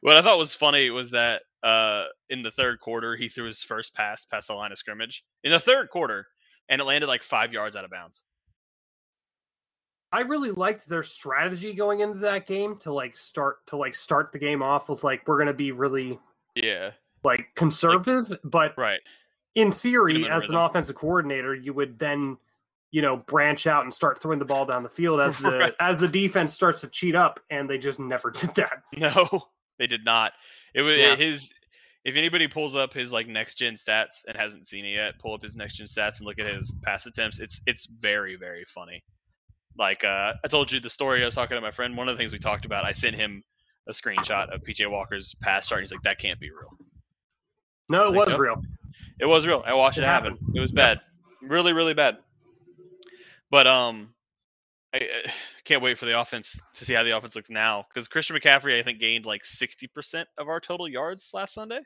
[0.00, 3.62] What I thought was funny was that uh, in the third quarter he threw his
[3.62, 6.26] first pass past the line of scrimmage in the third quarter,
[6.68, 8.22] and it landed like five yards out of bounds.
[10.12, 14.32] I really liked their strategy going into that game to like start to like start
[14.32, 16.18] the game off with like we're gonna be really
[16.54, 16.92] Yeah,
[17.24, 19.00] like conservative, but right.
[19.56, 22.38] in theory, as an offensive coordinator, you would then,
[22.92, 25.74] you know, branch out and start throwing the ball down the field as the Right.
[25.80, 28.82] as the defense starts to cheat up, and they just never did that.
[28.96, 30.32] No, they did not.
[30.76, 31.16] It was Yeah.
[31.16, 31.52] his.
[32.04, 35.34] If anybody pulls up his like next gen stats and hasn't seen it yet, pull
[35.34, 37.40] up his next gen stats and look at his pass attempts.
[37.40, 39.02] It's it's very very funny.
[39.76, 41.96] Like uh, I told you the story I was talking to my friend.
[41.96, 43.42] One of the things we talked about, I sent him
[43.88, 45.80] a screenshot of PJ Walker's pass chart.
[45.80, 46.78] He's like, "That can't be real."
[47.88, 48.40] No, it Like, was nope.
[48.40, 48.62] real.
[49.18, 49.64] It was real.
[49.66, 50.32] I watched it, It happen.
[50.32, 50.56] happened.
[50.56, 51.00] It was bad,
[51.42, 52.18] really, really bad.
[53.50, 54.14] But um,
[54.94, 55.30] I, I
[55.66, 58.78] can't wait for the offense to see how the offense looks now because Christian McCaffrey,
[58.78, 61.80] I think, gained like sixty percent of our total yards last Sunday,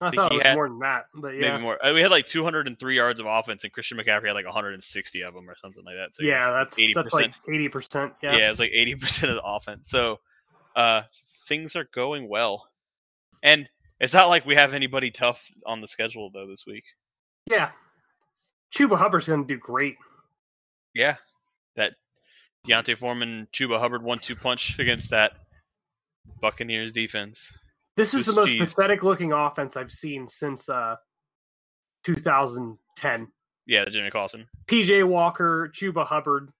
[0.00, 1.84] I think thought it was had- more than that, but yeah, maybe more.
[1.84, 4.34] Uh, We had like two hundred and three yards of offense, and Christian McCaffrey had
[4.34, 6.14] like one hundred and sixty of them or something like that.
[6.14, 7.12] So yeah, that's that's 80%.
[7.14, 8.12] like eighty percent.
[8.22, 8.50] yeah, Yeah.
[8.50, 9.88] it's like eighty percent of the offense.
[9.88, 10.20] So
[10.74, 11.02] uh,
[11.48, 12.68] things are going well,
[13.42, 13.68] and
[14.00, 16.84] it's not like we have anybody tough on the schedule though this week.
[17.50, 17.70] yeah,
[18.76, 19.96] Chuba Hubbard's going to do great.
[20.94, 21.16] Yeah,
[21.76, 21.94] that
[22.68, 25.32] D'Onta Foreman, Chuba Hubbard one-two punch against that
[26.40, 27.52] Buccaneers defense.
[27.96, 28.58] This is the most jeez.
[28.58, 30.96] pathetic looking offense I've seen since uh
[32.04, 33.28] 2010.
[33.66, 34.46] Yeah, the Jimmy Clausen.
[34.66, 36.50] PJ Walker, Chuba Hubbard,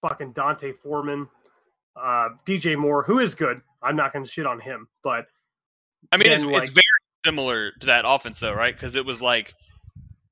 [0.00, 1.28] fucking D'Onta Foreman,
[1.96, 3.60] uh, DJ Moore, who is good.
[3.82, 5.26] I'm not going to shit on him, but
[6.12, 6.84] I mean, it's, Then, it's like- very
[7.24, 8.74] similar to that offense though, right?
[8.74, 9.54] Because it was like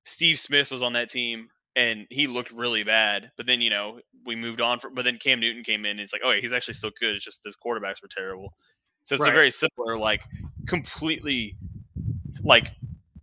[0.04, 4.00] Steve Smith was on that team and he looked really bad, but then you know
[4.26, 4.80] we moved on.
[4.80, 6.90] For, but then Cam Newton came in and it's like, oh, yeah, he's actually still
[7.00, 7.14] good.
[7.14, 8.52] It's just his quarterbacks were terrible.
[9.04, 10.22] So it's a very similar, like
[10.66, 11.56] completely,
[12.42, 12.70] like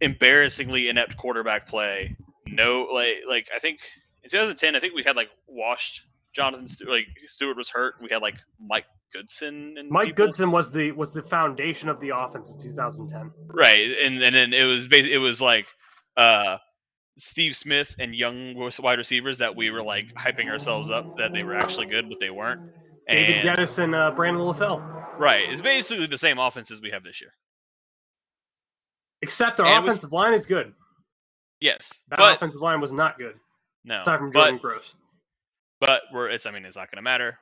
[0.02, 2.16] embarrassingly inept quarterback play.
[2.46, 3.80] No, like like I think
[4.24, 6.92] in 2010, I think we had like washed Jonathan Stewart.
[6.92, 7.96] Like Stewart was hurt.
[8.02, 10.26] We had like Mike Goodson and Mike people.
[10.26, 13.32] Goodson was the was the foundation of the offense in 2010.
[13.48, 13.96] right?
[14.04, 15.68] And and then it was bas- it was like
[16.16, 16.58] uh
[17.18, 21.44] Steve Smith and young wide receivers that we were like hyping ourselves up that they
[21.44, 22.60] were actually good, but they weren't.
[23.10, 24.82] David And Gettis and uh, Brandon LaFell.
[25.20, 27.34] right, it's basically the same offense as we have this year.
[29.22, 30.74] Except our And offensive line is good.
[31.60, 33.36] Yes, That but offensive line was not good,
[33.84, 34.94] no, aside from but Jordan Gross.
[35.80, 37.40] but we're it's I mean it's not going to matter.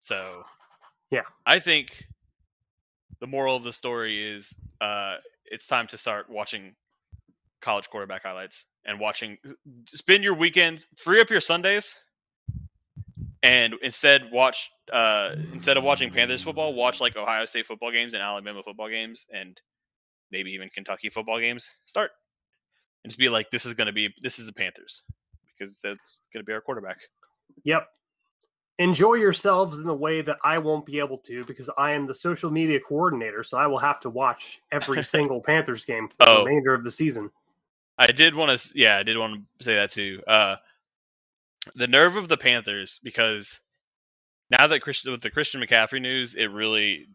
[0.00, 0.42] So
[1.10, 1.22] Yeah.
[1.46, 2.06] I think
[3.20, 5.16] the moral of the story is uh
[5.46, 6.74] it's time to start watching
[7.64, 9.38] college quarterback highlights and watching
[9.86, 11.96] spend your weekends free up your Sundays
[13.42, 18.14] and instead watch uh instead of watching Panthers football watch like Ohio State football games
[18.14, 19.58] and Alabama football games and
[20.30, 22.10] maybe even Kentucky football games start
[23.02, 25.02] and just be like this is going to be this is the Panthers
[25.46, 26.98] because that's going to be our quarterback
[27.64, 27.86] Yep.
[28.80, 32.14] Enjoy yourselves in the way that I won't be able to because I am the
[32.14, 36.26] social media coordinator, so I will have to watch every single Panthers game for the
[36.28, 36.44] Oh.
[36.44, 37.30] remainder of the season.
[37.98, 40.20] I did want to, yeah, I did want to say that too.
[40.26, 40.56] Uh,
[41.74, 43.60] the nerve of the Panthers, because
[44.50, 47.06] now that Christian with the Christian McCaffrey news, it really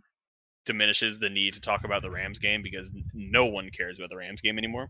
[0.65, 4.17] diminishes the need to talk about the Rams game because no one cares about the
[4.17, 4.89] Rams game anymore.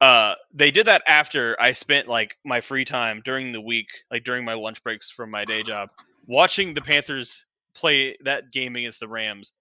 [0.00, 4.24] Uh, they did that after I spent like my free time during the week, like
[4.24, 5.88] during my lunch breaks from my day job,
[6.26, 7.44] watching the Panthers
[7.74, 9.52] play that game against the Rams,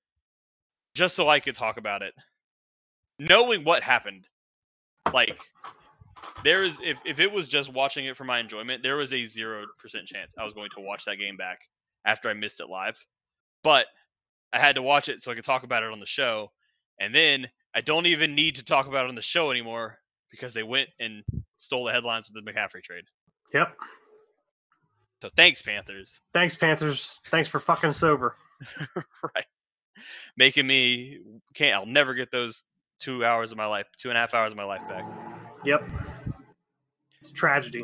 [0.95, 2.13] just so I could talk about it,
[3.19, 4.25] knowing what happened
[5.13, 5.37] like
[6.43, 9.25] there is if, if it was just watching it for my enjoyment there was a
[9.25, 11.59] zero percent chance i was going to watch that game back
[12.05, 12.97] after i missed it live
[13.63, 13.85] but
[14.53, 16.51] i had to watch it so i could talk about it on the show
[16.99, 19.97] and then i don't even need to talk about it on the show anymore
[20.31, 21.23] because they went and
[21.57, 23.03] stole the headlines with the mccaffrey trade
[23.53, 23.75] Yep.
[25.21, 27.19] so thanks panthers Thanks, Panthers.
[27.27, 28.35] Thanks for fucking us over.
[29.35, 29.45] right
[30.37, 31.19] making me
[31.53, 32.63] can't i'll never get those
[33.03, 35.05] two hours of my life two and a half hours of my life back
[35.65, 35.89] Yep.
[37.21, 37.83] It's tragedy.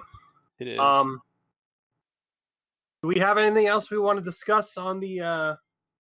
[0.59, 1.21] it is Um,
[3.01, 5.55] do we have anything else we want to discuss on the uh,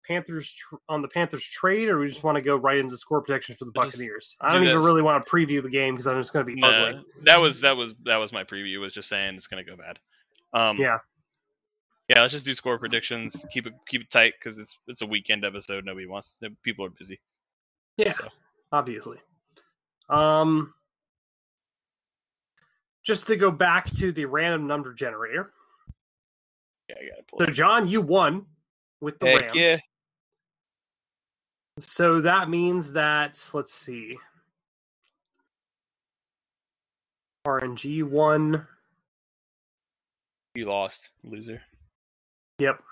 [0.06, 3.22] Panthers tr- on the Panthers trade, or we just want to go right into score
[3.22, 4.36] protection for the Just Buccaneers?
[4.42, 4.86] I do don't even this.
[4.86, 7.06] really want to preview the game because I'm just going to be Nah, ugly.
[7.24, 8.82] that was that was that was my preview.
[8.82, 10.00] Was just saying it's gonna go bad.
[10.54, 10.98] Um, Yeah.
[12.10, 12.20] yeah.
[12.22, 13.46] Let's just do score predictions.
[13.52, 15.86] Keep it keep it tight because it's it's a weekend episode.
[15.86, 16.38] Nobody wants.
[16.64, 17.18] People are busy.
[17.96, 18.28] Yeah, So.
[18.72, 19.18] Obviously.
[20.10, 20.74] Um,
[23.04, 25.54] just to go back to the random number generator.
[26.90, 27.40] Yeah, I gotta pull.
[27.40, 27.54] So, it.
[27.54, 28.46] John, you won
[29.00, 29.56] with the Heck Rams.
[29.56, 29.78] yeah.
[31.80, 34.18] So that means that let's see.
[37.48, 38.68] RNG won.
[40.54, 41.62] You lost, loser.
[42.60, 42.84] Yep.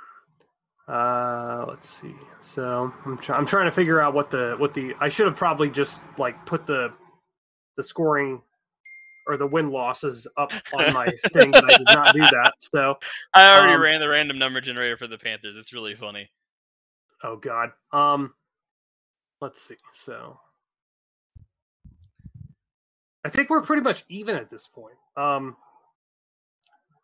[0.89, 2.15] Uh, let's see.
[2.41, 5.35] So I'm try- I'm trying to figure out what the what the I should have
[5.35, 6.91] probably just like put the
[7.77, 8.41] the scoring
[9.27, 12.53] or the win losses up on my thing, but I did not do that.
[12.59, 12.95] So
[13.35, 15.55] I already Um, ran the random number generator for the Panthers.
[15.57, 16.27] It's really funny.
[17.23, 17.69] oh god.
[17.93, 18.33] Um,
[19.41, 19.75] let's see.
[19.93, 20.39] So
[23.25, 24.95] I think we're pretty much even at this point.
[25.17, 25.55] Um,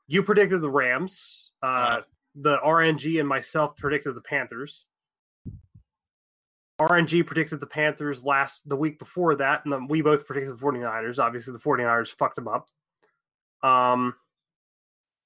[0.08, 1.52] you predicted the Rams.
[1.62, 2.02] Uh, Uh-huh.
[2.36, 4.86] The RNG and myself predicted the Panthers.
[6.80, 10.62] RNG predicted the Panthers last the week before that, and then we both predicted the
[10.62, 11.20] 49ers.
[11.20, 12.68] Obviously, the 49ers fucked them up.
[13.64, 14.14] Um,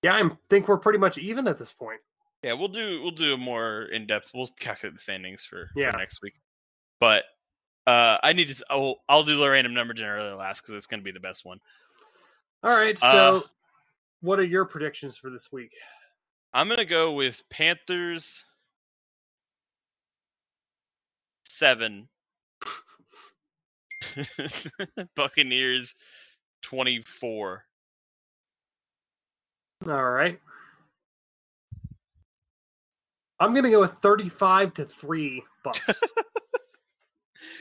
[0.03, 1.99] yeah, I think we're pretty much even at this point.
[2.43, 4.31] Yeah, we'll do we'll do a more in depth.
[4.33, 5.91] We'll calculate the standings for, Yeah.
[5.91, 6.35] for next week.
[6.99, 7.23] But
[7.87, 8.63] uh, I need to.
[8.69, 11.59] I'll I'll do the random number generator last because it's gonna be the best one.
[12.63, 13.41] All right, so Uh,
[14.21, 15.71] what are your predictions for this week?
[16.53, 18.45] I'm gonna go with Panthers
[21.45, 22.09] seven,
[25.15, 25.95] Buccaneers
[26.63, 27.65] twenty four.
[29.87, 30.39] All right.
[33.39, 36.13] I'm gonna go with 35 to three Bucks.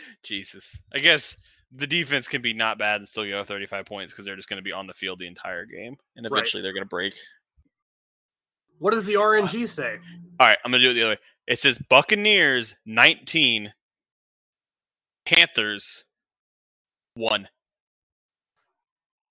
[0.25, 1.37] Jesus, I guess
[1.73, 4.63] the defense can be not bad and still go 35 points because they're just gonna
[4.63, 6.51] be on the field the entire game, and Right.
[6.51, 7.15] eventually they're gonna break.
[8.79, 9.97] What does the RNG say?
[10.41, 11.19] All right, I'm gonna do it the other way.
[11.47, 13.73] It says Buccaneers 19,
[15.25, 16.05] Panthers
[17.15, 17.49] one.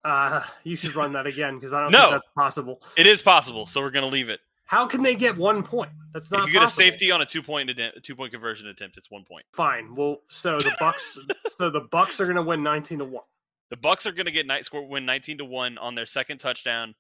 [0.03, 1.99] Uh, you should run that again because I don't No.
[2.01, 2.81] think that's possible.
[2.97, 4.39] It is possible, so we're gonna leave it.
[4.65, 5.91] How can they get one point?
[6.13, 6.83] That's not if you get possible.
[6.83, 9.45] a safety on a two point a two point conversion attempt, it's one point.
[9.53, 9.95] Fine.
[9.95, 11.17] Well, so the Bucks
[11.57, 13.23] so the Bucks are going to win 19 to 1.
[13.69, 16.39] The Bucks are going to get night score win 19 to one on their second
[16.39, 16.95] touchdown.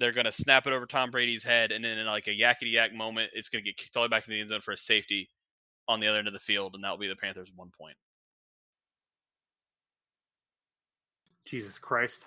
[0.00, 2.72] They're going to snap it over Tom Brady's head, and then in like a yakety
[2.72, 4.62] yak moment, it's going to get kicked all the way back in the end zone
[4.62, 5.28] for a safety
[5.86, 7.96] on the other end of the field, and that will be the Panthers' one point.
[11.44, 12.26] Jesus Christ.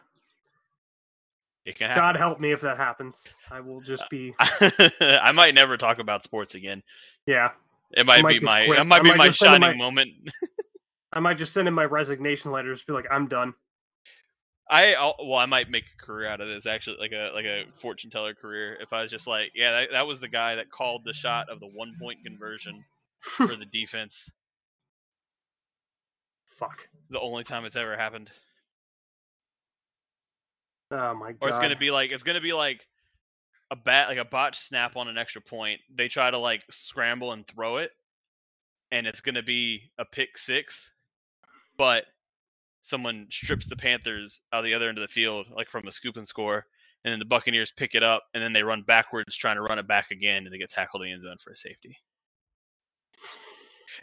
[1.66, 2.04] It can happen.
[2.04, 3.26] God help me if that happens.
[3.50, 6.84] I will just uh, be I might never talk about sports again.
[7.26, 7.50] yeah.
[7.96, 8.80] It might, might be my quit.
[8.80, 10.10] it might I be my just send in shining my- moment.
[11.14, 13.54] I might just send in my resignation letter just be like I'm done.
[14.70, 16.66] I well, I might make a career out of this.
[16.66, 18.78] Actually, like a like a fortune teller career.
[18.82, 21.50] If I was just like, yeah, that, that was the guy that called the shot
[21.50, 22.84] of the one point conversion
[23.20, 24.30] for the defense.
[26.58, 26.88] Fuck.
[27.10, 28.32] The only time it's ever happened.
[30.92, 31.38] Oh my god.
[31.42, 32.88] Or it's gonna be like it's gonna be like
[33.70, 35.82] a bat like a botch snap on an extra point.
[35.94, 37.92] They try to like scramble and throw it,
[38.92, 40.90] and it's gonna be a pick six,
[41.78, 42.06] but
[42.84, 45.94] someone strips the Panthers out of the other end of the field, like from a
[45.94, 46.66] scoop and score,
[47.06, 49.80] and then the Buccaneers pick it up, and then they run backwards trying to run
[49.80, 51.98] it back again, and they get tackled in the end zone for a safety.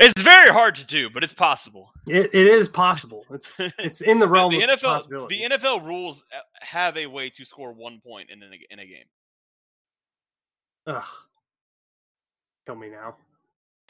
[0.01, 1.93] It's very hard to do, but it's possible.
[2.09, 3.25] It, it is possible.
[3.31, 5.39] It's it's in the The, realm the of NFL, possibility.
[5.39, 8.87] the NFL rules uh, have a way to score one point in a, in a
[8.87, 9.07] game.
[10.87, 11.05] Ugh.
[12.67, 13.17] Kill me now.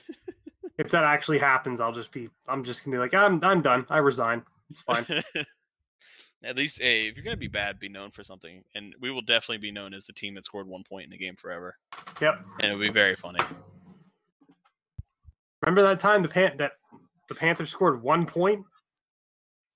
[0.78, 3.86] if that actually happens, I'll just be I'm just gonna be like, I'm I'm done.
[3.90, 4.42] I resign.
[4.70, 5.04] It's fine.
[6.42, 9.20] At least, hey, if you're gonna be bad, be known for something, and we will
[9.20, 11.76] definitely be known as the team that scored one point in the game forever,
[12.18, 12.40] yep.
[12.60, 13.40] and it'll be very funny.
[15.60, 16.72] Remember that time the Pan that
[17.28, 18.64] the Panthers scored one point?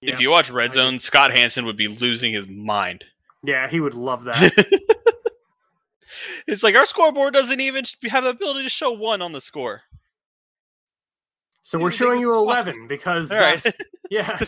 [0.01, 3.05] If you watch Red Zone, Scott Hanson would be losing his mind.
[3.42, 4.53] Yeah, he would love that.
[6.47, 9.82] it's like our scoreboard doesn't even have the ability to show one on the score.
[11.65, 13.61] So we're showing you eleven because All right.
[13.61, 13.79] that's
[14.11, 14.39] yeah.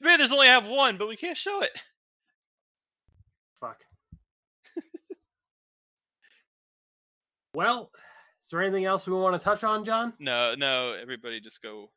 [0.00, 1.70] Man, there's only have one, but we can't show it.
[3.60, 3.84] Fuck.
[7.54, 7.92] well,
[8.42, 10.12] is there anything else we want to touch on, John?
[10.18, 11.88] No, no, everybody just go.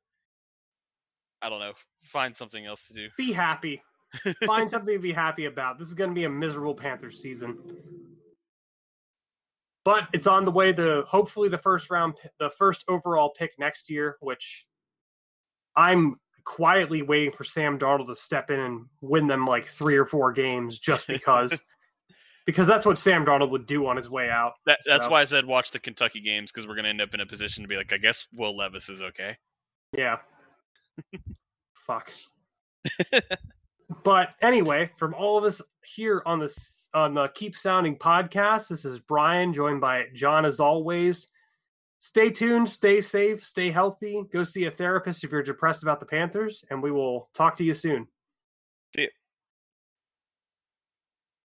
[1.42, 1.74] I don't know.
[2.04, 3.08] Find something else to do.
[3.18, 3.82] Be happy.
[4.46, 5.80] Find something to be happy about.
[5.80, 7.58] This is going to be a miserable Panthers season.
[9.90, 13.90] But it's on the way to hopefully the first round, the first overall pick next
[13.90, 14.68] year, which
[15.76, 20.06] I'm quietly waiting for Sam Darnold to step in and win them like three or
[20.06, 21.60] four games just because,
[22.46, 24.54] because that's what Sam Darnold would do on his way out.
[24.68, 27.16] That, that's So, why I said watch the Kentucky games because we're gonna end up
[27.16, 29.38] in a position to be like, I guess Will Levis is okay.
[29.98, 30.18] Yeah.
[31.74, 32.12] Fuck.
[34.04, 38.86] but anyway, from all of us here on this on the Keep Sounding podcast, this
[38.86, 41.28] is Brian joined by John as always.
[42.00, 44.24] Stay tuned, stay safe, stay healthy.
[44.32, 47.64] Go see a therapist if you're depressed about the Panthers, and we will talk to
[47.64, 48.08] you soon.